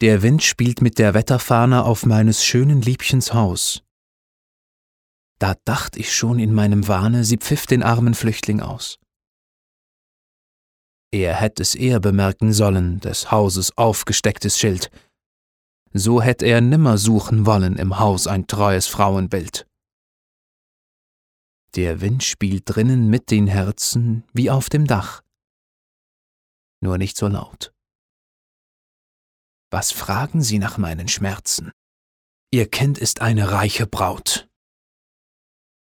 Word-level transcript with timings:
Der 0.00 0.22
Wind 0.22 0.42
spielt 0.42 0.80
mit 0.80 0.98
der 0.98 1.12
Wetterfahne 1.12 1.84
auf 1.84 2.06
meines 2.06 2.42
schönen 2.42 2.80
Liebchens 2.80 3.34
Haus. 3.34 3.82
Da 5.38 5.54
dacht 5.66 5.98
ich 5.98 6.14
schon 6.14 6.38
in 6.38 6.54
meinem 6.54 6.88
Wahne, 6.88 7.24
sie 7.24 7.36
pfiff 7.36 7.66
den 7.66 7.82
armen 7.82 8.14
Flüchtling 8.14 8.60
aus. 8.60 8.98
Er 11.12 11.34
hätt 11.34 11.60
es 11.60 11.74
eher 11.74 12.00
bemerken 12.00 12.54
sollen, 12.54 13.00
des 13.00 13.30
Hauses 13.30 13.76
aufgestecktes 13.76 14.58
Schild. 14.58 14.90
So 15.92 16.22
hätt 16.22 16.42
er 16.42 16.62
nimmer 16.62 16.96
suchen 16.96 17.44
wollen 17.44 17.76
im 17.76 17.98
Haus 17.98 18.26
ein 18.26 18.46
treues 18.46 18.86
Frauenbild. 18.86 19.66
Der 21.74 22.00
Wind 22.00 22.24
spielt 22.24 22.62
drinnen 22.64 23.08
mit 23.08 23.30
den 23.30 23.48
Herzen 23.48 24.24
wie 24.32 24.50
auf 24.50 24.70
dem 24.70 24.86
Dach. 24.86 25.22
Nur 26.80 26.96
nicht 26.96 27.18
so 27.18 27.28
laut. 27.28 27.72
Was 29.72 29.92
fragen 29.92 30.42
Sie 30.42 30.58
nach 30.58 30.78
meinen 30.78 31.06
Schmerzen? 31.06 31.70
Ihr 32.50 32.68
Kind 32.68 32.98
ist 32.98 33.20
eine 33.20 33.52
reiche 33.52 33.86
Braut. 33.86 34.49